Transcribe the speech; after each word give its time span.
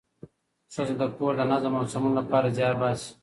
ښځه 0.73 0.93
د 1.01 1.03
کور 1.17 1.33
د 1.37 1.41
نظم 1.51 1.73
او 1.79 1.83
سمون 1.93 2.13
لپاره 2.19 2.53
زیار 2.57 2.75
باسي 2.81 3.09